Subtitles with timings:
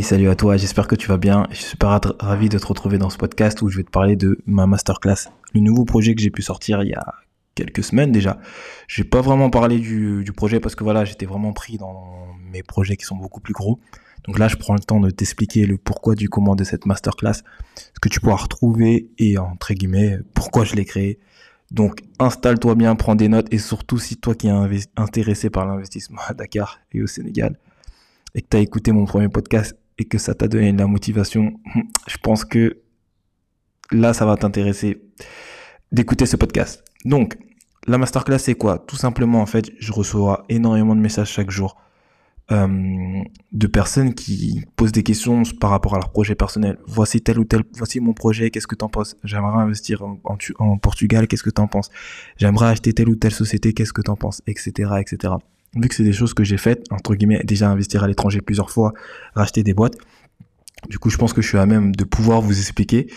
[0.00, 1.46] Salut à toi, j'espère que tu vas bien.
[1.50, 4.16] Je suis super ravi de te retrouver dans ce podcast où je vais te parler
[4.16, 7.04] de ma masterclass, le nouveau projet que j'ai pu sortir il y a
[7.54, 8.38] quelques semaines déjà.
[8.88, 12.62] J'ai pas vraiment parlé du, du projet parce que voilà, j'étais vraiment pris dans mes
[12.62, 13.78] projets qui sont beaucoup plus gros.
[14.26, 17.42] Donc là, je prends le temps de t'expliquer le pourquoi du comment de cette masterclass,
[17.74, 21.18] ce que tu pourras retrouver et entre guillemets pourquoi je l'ai créé.
[21.72, 26.22] Donc installe-toi bien, prends des notes et surtout si toi qui es intéressé par l'investissement
[26.26, 27.58] à Dakar et au Sénégal,
[28.34, 30.86] et que tu as écouté mon premier podcast et que ça t'a donné de la
[30.86, 31.54] motivation,
[32.08, 32.82] je pense que
[33.92, 35.02] là, ça va t'intéresser
[35.92, 36.84] d'écouter ce podcast.
[37.04, 37.38] Donc,
[37.86, 38.78] la masterclass, c'est quoi?
[38.78, 41.76] Tout simplement, en fait, je reçois énormément de messages chaque jour
[42.50, 46.78] euh, de personnes qui posent des questions par rapport à leur projet personnel.
[46.86, 49.16] Voici tel ou tel, voici mon projet, qu'est-ce que t'en penses?
[49.22, 50.18] J'aimerais investir en,
[50.58, 51.90] en, Portugal, qu'est-ce que t'en penses?
[52.36, 54.42] J'aimerais acheter telle ou telle société, qu'est-ce que t'en penses?
[54.46, 54.72] Etc.
[54.98, 55.34] etc
[55.76, 58.70] vu que c'est des choses que j'ai faites, entre guillemets, déjà investir à l'étranger plusieurs
[58.70, 58.92] fois,
[59.34, 59.96] racheter des boîtes,
[60.88, 63.10] du coup, je pense que je suis à même de pouvoir vous expliquer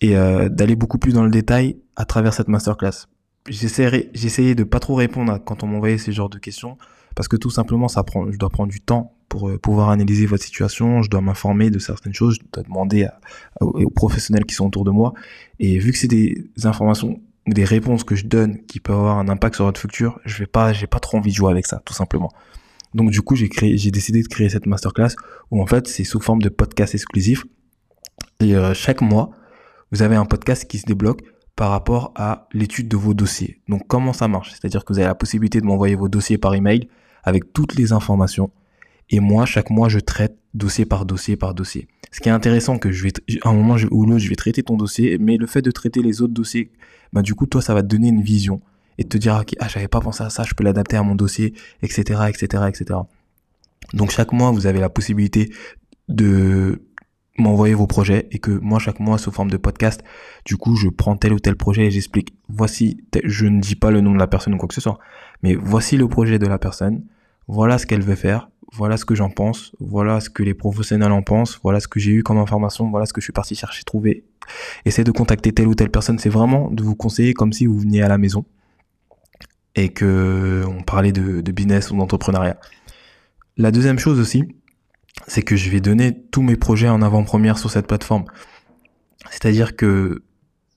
[0.00, 3.06] et euh, d'aller beaucoup plus dans le détail à travers cette masterclass.
[3.48, 6.78] J'essayais de pas trop répondre quand on m'envoyait ces genres de questions
[7.14, 10.26] parce que tout simplement, ça prend, je dois prendre du temps pour euh, pouvoir analyser
[10.26, 13.06] votre situation, je dois m'informer de certaines choses, je dois demander
[13.60, 15.12] aux professionnels qui sont autour de moi.
[15.58, 19.28] Et vu que c'est des informations des réponses que je donne qui peuvent avoir un
[19.28, 21.82] impact sur votre futur, je vais pas, j'ai pas trop envie de jouer avec ça,
[21.84, 22.30] tout simplement.
[22.94, 25.14] Donc du coup, j'ai créé, j'ai décidé de créer cette masterclass
[25.50, 27.44] où en fait c'est sous forme de podcast exclusif.
[28.40, 29.30] Et euh, chaque mois,
[29.90, 31.22] vous avez un podcast qui se débloque
[31.56, 33.60] par rapport à l'étude de vos dossiers.
[33.68, 34.50] Donc comment ça marche?
[34.52, 36.88] C'est-à-dire que vous avez la possibilité de m'envoyer vos dossiers par email
[37.24, 38.50] avec toutes les informations.
[39.10, 41.88] Et moi, chaque mois, je traite dossier par dossier par dossier.
[42.10, 44.62] Ce qui est intéressant, que je vais, à un moment ou l'autre, je vais traiter
[44.62, 46.70] ton dossier, mais le fait de traiter les autres dossiers,
[47.12, 48.60] bah, du coup, toi, ça va te donner une vision
[48.98, 51.14] et te dire, ok, ah, j'avais pas pensé à ça, je peux l'adapter à mon
[51.14, 53.00] dossier, etc., etc., etc.
[53.94, 55.50] Donc, chaque mois, vous avez la possibilité
[56.08, 56.82] de
[57.38, 60.02] m'envoyer vos projets et que moi, chaque mois, sous forme de podcast,
[60.44, 63.90] du coup, je prends tel ou tel projet et j'explique, voici, je ne dis pas
[63.90, 64.98] le nom de la personne ou quoi que ce soit,
[65.42, 67.04] mais voici le projet de la personne,
[67.48, 71.12] voilà ce qu'elle veut faire, voilà ce que j'en pense, voilà ce que les professionnels
[71.12, 73.54] en pensent, voilà ce que j'ai eu comme information, voilà ce que je suis parti
[73.54, 74.24] chercher, trouver.
[74.84, 77.78] Essayez de contacter telle ou telle personne, c'est vraiment de vous conseiller comme si vous
[77.78, 78.44] veniez à la maison
[79.74, 82.58] et que on parlait de, de business ou d'entrepreneuriat.
[83.56, 84.44] La deuxième chose aussi,
[85.26, 88.24] c'est que je vais donner tous mes projets en avant-première sur cette plateforme.
[89.30, 90.22] C'est-à-dire que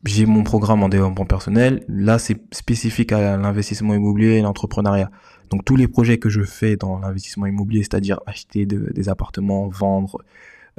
[0.05, 1.83] j'ai mon programme en développement personnel.
[1.88, 5.09] Là, c'est spécifique à l'investissement immobilier et l'entrepreneuriat.
[5.49, 10.23] Donc tous les projets que je fais dans l'investissement immobilier, c'est-à-dire acheter des appartements, vendre,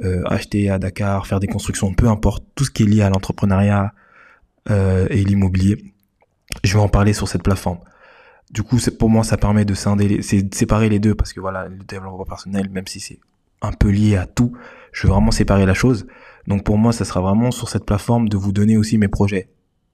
[0.03, 3.09] euh, acheter à Dakar, faire des constructions, peu importe, tout ce qui est lié à
[3.09, 3.93] l'entrepreneuriat
[4.69, 5.93] euh, et l'immobilier,
[6.63, 7.79] je vais en parler sur cette plateforme.
[8.51, 11.39] Du coup, c'est pour moi, ça permet de scinder, c'est séparer les deux parce que
[11.39, 13.19] voilà, le développement personnel, même si c'est
[13.61, 14.53] un peu lié à tout,
[14.91, 16.07] je veux vraiment séparer la chose.
[16.47, 19.49] Donc pour moi, ça sera vraiment sur cette plateforme de vous donner aussi mes projets.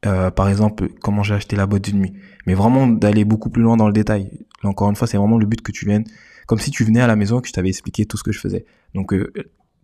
[0.06, 2.14] Euh, par exemple, comment j'ai acheté la boîte de nuit.
[2.46, 4.30] Mais vraiment d'aller beaucoup plus loin dans le détail.
[4.64, 6.06] encore une fois, c'est vraiment le but que tu viennes,
[6.46, 8.32] comme si tu venais à la maison et que je t'avais expliqué tout ce que
[8.32, 8.66] je faisais.
[8.94, 9.32] Donc euh,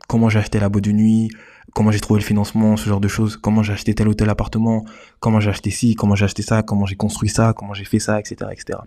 [0.08, 1.30] comment j'ai acheté la boîte de nuit,
[1.74, 4.30] comment j'ai trouvé le financement, ce genre de choses, comment j'ai acheté tel ou tel
[4.30, 4.86] appartement,
[5.20, 8.00] comment j'ai acheté ci, comment j'ai acheté ça, comment j'ai construit ça, comment j'ai fait
[8.00, 8.80] ça, etc., etc.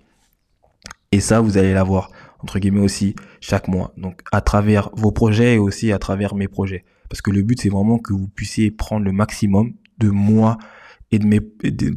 [1.13, 2.11] Et ça, vous allez l'avoir,
[2.41, 3.93] entre guillemets aussi, chaque mois.
[3.99, 6.85] Donc, à travers vos projets et aussi à travers mes projets.
[7.13, 10.57] Parce que le but, c'est vraiment que vous puissiez prendre le maximum de moi
[11.11, 11.27] et de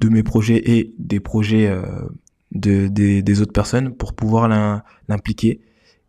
[0.10, 1.84] mes, projets et des projets euh,
[2.52, 4.50] de, des, autres personnes pour pouvoir
[5.08, 5.62] l'impliquer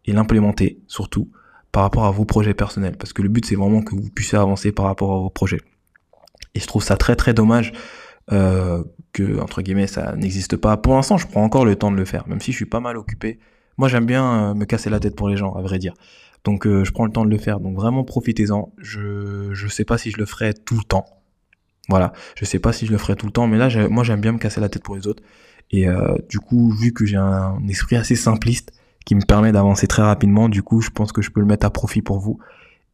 [0.07, 1.31] et l'implémenter, surtout,
[1.71, 2.97] par rapport à vos projets personnels.
[2.97, 5.61] Parce que le but, c'est vraiment que vous puissiez avancer par rapport à vos projets.
[6.57, 7.73] Et je trouve ça très, très dommage
[8.33, 10.77] euh, que entre guillemets ça n'existe pas.
[10.79, 12.81] Pour l'instant, je prends encore le temps de le faire, même si je suis pas
[12.81, 13.39] mal occupé.
[13.79, 15.95] Moi, j'aime bien euh, me casser la tête pour les gens, à vrai dire.
[16.47, 17.59] Donc, euh, je prends le temps de le faire.
[17.59, 18.73] Donc, vraiment, profitez-en.
[18.79, 21.05] Je je sais pas si je le ferai tout le temps.
[21.89, 24.21] Voilà, je sais pas si je le ferai tout le temps, mais là, moi, j'aime
[24.21, 25.25] bien me casser la tête pour les autres.
[25.73, 28.73] Et euh, du coup, vu que j'ai un esprit assez simpliste
[29.05, 31.67] qui me permet d'avancer très rapidement, du coup, je pense que je peux le mettre
[31.67, 32.39] à profit pour vous.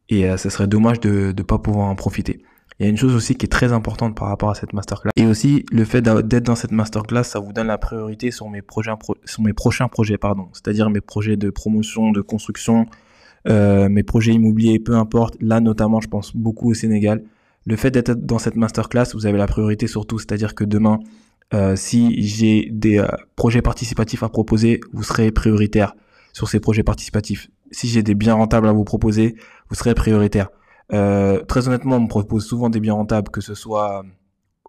[0.09, 2.43] Et euh, ça serait dommage de ne pas pouvoir en profiter.
[2.79, 5.11] Il y a une chose aussi qui est très importante par rapport à cette masterclass.
[5.17, 8.63] Et aussi, le fait d'être dans cette masterclass, ça vous donne la priorité sur mes
[9.27, 10.49] sur mes prochains projets, pardon.
[10.55, 12.87] C'est-à-dire mes projets de promotion, de construction,
[13.49, 15.37] euh, mes projets immobiliers, peu importe.
[15.41, 17.23] Là, notamment, je pense beaucoup au Sénégal.
[17.65, 20.19] Le fait d'être dans cette masterclass, vous avez la priorité surtout.
[20.19, 20.99] C'est-à-dire que demain,
[21.55, 23.07] euh, si j'ai des euh,
[23.37, 25.95] projets participatifs à proposer, vous serez prioritaire
[26.33, 27.49] sur ces projets participatifs.
[27.71, 29.37] Si j'ai des biens rentables à vous proposer,
[29.69, 30.49] vous serez prioritaire.
[30.93, 34.05] Euh, très honnêtement, on me propose souvent des biens rentables, que ce soit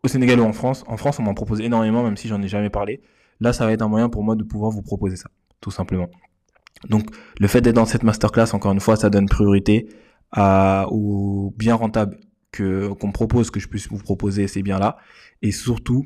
[0.03, 0.83] au Sénégal ou en France.
[0.87, 3.01] En France, on m'en propose énormément, même si j'en ai jamais parlé.
[3.39, 5.29] Là, ça va être un moyen pour moi de pouvoir vous proposer ça,
[5.61, 6.09] tout simplement.
[6.89, 7.07] Donc,
[7.39, 9.87] le fait d'être dans cette masterclass, encore une fois, ça donne priorité
[10.31, 12.17] à, aux biens rentables
[12.51, 14.97] que qu'on propose, que je puisse vous proposer ces biens-là,
[15.41, 16.05] et surtout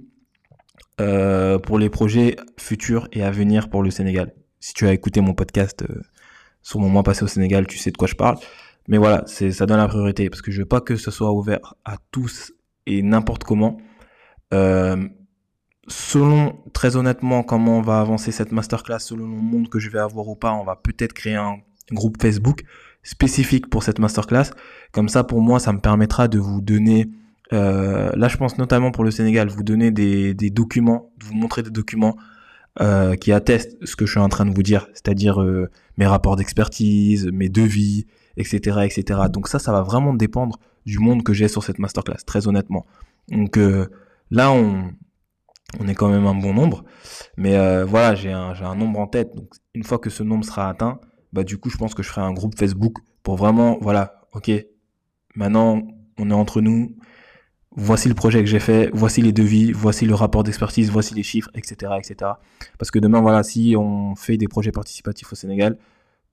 [0.99, 4.33] euh, pour les projets futurs et à venir pour le Sénégal.
[4.59, 6.01] Si tu as écouté mon podcast euh,
[6.61, 8.37] sur mon mois passé au Sénégal, tu sais de quoi je parle.
[8.87, 11.75] Mais voilà, ça donne la priorité parce que je veux pas que ce soit ouvert
[11.85, 12.53] à tous
[12.85, 13.77] et n'importe comment.
[14.53, 15.07] Euh,
[15.87, 19.99] selon très honnêtement comment on va avancer cette masterclass, selon le monde que je vais
[19.99, 21.57] avoir ou pas, on va peut-être créer un
[21.91, 22.63] groupe Facebook
[23.03, 24.51] spécifique pour cette masterclass.
[24.91, 27.09] Comme ça, pour moi, ça me permettra de vous donner,
[27.53, 31.63] euh, là je pense notamment pour le Sénégal, vous donner des, des documents, vous montrer
[31.63, 32.17] des documents
[32.79, 35.67] euh, qui attestent ce que je suis en train de vous dire, c'est-à-dire euh,
[35.97, 38.05] mes rapports d'expertise, mes devis,
[38.35, 39.21] etc., etc.
[39.31, 42.85] Donc ça, ça va vraiment dépendre du monde que j'ai sur cette masterclass, très honnêtement.
[43.29, 43.87] Donc euh,
[44.29, 44.91] là, on,
[45.79, 46.85] on est quand même un bon nombre,
[47.35, 49.35] mais euh, voilà, j'ai un, un nombre en tête.
[49.35, 50.99] Donc une fois que ce nombre sera atteint,
[51.33, 52.93] bah du coup je pense que je ferai un groupe Facebook
[53.23, 54.49] pour vraiment voilà ok
[55.35, 55.81] maintenant
[56.17, 56.95] on est entre nous.
[57.79, 58.89] Voici le projet que j'ai fait.
[58.91, 59.71] Voici les devis.
[59.71, 60.89] Voici le rapport d'expertise.
[60.89, 62.31] Voici les chiffres etc etc
[62.79, 65.77] parce que demain voilà si on fait des projets participatifs au Sénégal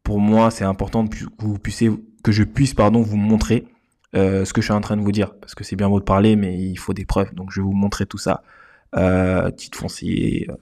[0.05, 3.67] pour moi c'est important que je puisse pardon vous montrer
[4.15, 5.35] euh, ce que je suis en train de vous dire.
[5.41, 7.35] Parce que c'est bien beau de parler mais il faut des preuves.
[7.35, 8.43] Donc je vais vous montrer tout ça
[9.51, 10.55] titre foncier euh,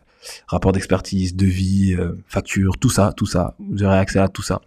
[0.46, 3.56] rapport d'expertise, devis, euh, facture, tout ça, tout ça.
[3.58, 4.60] Vous aurez accès à tout ça.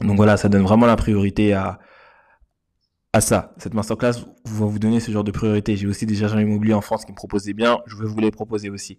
[0.00, 1.78] Donc voilà, ça donne vraiment la priorité à,
[3.12, 3.52] à ça.
[3.58, 4.12] Cette masterclass
[4.44, 5.76] va vous donner ce genre de priorité.
[5.76, 7.78] J'ai aussi des agents immobiliers en France qui me proposent des biens.
[7.86, 8.98] Je vais vous les proposer aussi.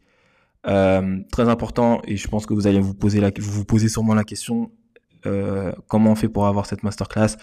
[0.68, 4.14] Euh, très important, et je pense que vous allez vous poser la, vous posez sûrement
[4.14, 4.72] la question,
[5.26, 7.36] euh, comment on fait pour avoir cette masterclass?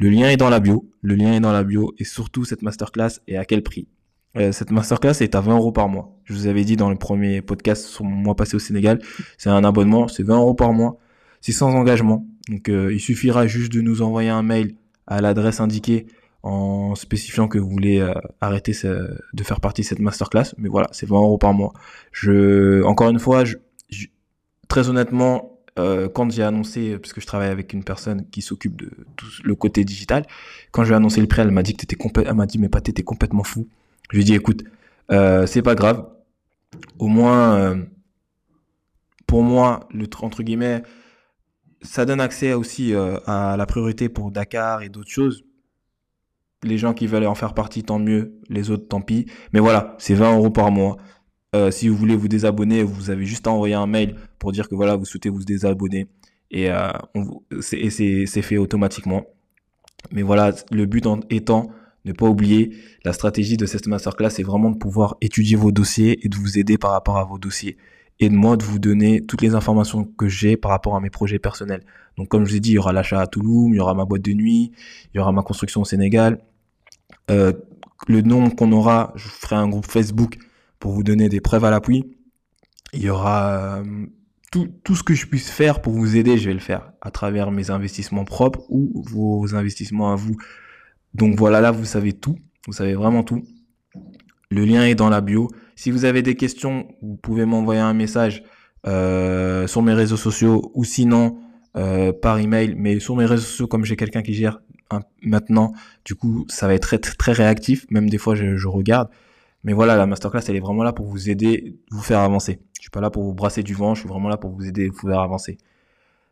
[0.00, 0.88] Le lien est dans la bio.
[1.02, 3.88] Le lien est dans la bio, et surtout cette masterclass est à quel prix?
[4.36, 6.16] Euh, cette masterclass est à 20 euros par mois.
[6.24, 8.98] Je vous avais dit dans le premier podcast sur mon mois passé au Sénégal,
[9.38, 10.98] c'est un abonnement, c'est 20 euros par mois,
[11.40, 12.26] c'est sans engagement.
[12.48, 14.74] Donc euh, il suffira juste de nous envoyer un mail
[15.06, 16.06] à l'adresse indiquée
[16.42, 20.54] en spécifiant que vous voulez euh, arrêter de faire partie de cette masterclass.
[20.58, 21.72] Mais voilà, c'est 20 euros par mois.
[22.10, 23.56] Je, encore une fois, je,
[24.68, 28.76] très honnêtement, euh, quand j'ai annoncé, parce que je travaille avec une personne qui s'occupe
[28.76, 30.26] de tout le côté digital,
[30.70, 32.68] quand j'ai annoncé le prix, elle m'a dit que t'étais complètement, elle m'a dit mais
[32.68, 33.68] pas t'étais complètement fou.
[34.10, 34.64] Je lui ai écoute,
[35.10, 36.06] euh, c'est pas grave.
[36.98, 37.84] Au moins, euh,
[39.26, 40.82] pour moi, le entre guillemets,
[41.82, 45.44] ça donne accès aussi euh, à la priorité pour Dakar et d'autres choses.
[46.62, 48.38] Les gens qui veulent en faire partie, tant mieux.
[48.48, 49.26] Les autres, tant pis.
[49.52, 50.96] Mais voilà, c'est 20 euros par mois.
[51.70, 54.74] Si vous voulez vous désabonner, vous avez juste à envoyer un mail pour dire que
[54.74, 56.08] voilà, vous souhaitez vous désabonner.
[56.50, 56.70] Et,
[57.60, 59.26] c'est fait automatiquement.
[60.12, 61.68] Mais voilà, le but étant
[62.04, 66.24] ne pas oublier, la stratégie de cette masterclass, c'est vraiment de pouvoir étudier vos dossiers
[66.24, 67.76] et de vous aider par rapport à vos dossiers.
[68.18, 71.10] Et de moi, de vous donner toutes les informations que j'ai par rapport à mes
[71.10, 71.82] projets personnels.
[72.16, 73.94] Donc, comme je vous ai dit, il y aura l'achat à Toulouse, il y aura
[73.94, 74.72] ma boîte de nuit,
[75.12, 76.38] il y aura ma construction au Sénégal.
[77.30, 77.52] Euh,
[78.08, 80.38] le nombre qu'on aura, je ferai un groupe Facebook
[80.78, 82.16] pour vous donner des preuves à l'appui.
[82.92, 84.06] Il y aura euh,
[84.50, 87.50] tout ce que je puisse faire pour vous aider, je vais le faire à travers
[87.50, 90.36] mes investissements propres ou vos investissements à vous
[91.14, 92.36] donc voilà, là, vous savez tout.
[92.66, 93.42] Vous savez vraiment tout.
[94.50, 95.50] Le lien est dans la bio.
[95.74, 98.42] Si vous avez des questions, vous pouvez m'envoyer un message
[98.86, 101.38] euh, sur mes réseaux sociaux ou sinon
[101.76, 102.74] euh, par email.
[102.76, 104.60] Mais sur mes réseaux sociaux, comme j'ai quelqu'un qui gère
[105.22, 105.72] maintenant,
[106.04, 107.86] du coup, ça va être très, très réactif.
[107.90, 109.08] Même des fois, je, je, regarde.
[109.64, 112.60] Mais voilà, la masterclass, elle est vraiment là pour vous aider, vous faire avancer.
[112.76, 114.66] Je suis pas là pour vous brasser du vent, je suis vraiment là pour vous
[114.66, 115.56] aider, vous faire avancer.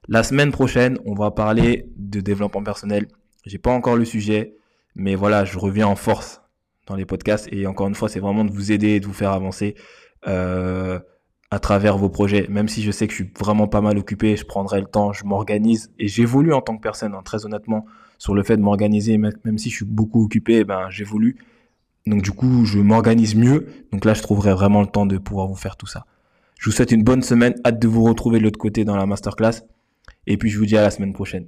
[0.08, 3.06] La semaine prochaine, on va parler de développement personnel.
[3.46, 4.56] J'ai pas encore le sujet.
[4.94, 6.42] Mais voilà, je reviens en force
[6.86, 9.12] dans les podcasts et encore une fois, c'est vraiment de vous aider et de vous
[9.12, 9.74] faire avancer
[10.26, 10.98] euh,
[11.50, 12.46] à travers vos projets.
[12.48, 15.12] Même si je sais que je suis vraiment pas mal occupé, je prendrai le temps,
[15.12, 17.86] je m'organise et j'évolue en tant que personne, hein, très honnêtement,
[18.18, 19.18] sur le fait de m'organiser.
[19.18, 21.36] Même si je suis beaucoup occupé, ben j'évolue.
[22.06, 23.66] Donc du coup, je m'organise mieux.
[23.92, 26.06] Donc là, je trouverai vraiment le temps de pouvoir vous faire tout ça.
[26.58, 29.06] Je vous souhaite une bonne semaine, hâte de vous retrouver de l'autre côté dans la
[29.06, 29.62] masterclass.
[30.26, 31.46] Et puis je vous dis à la semaine prochaine.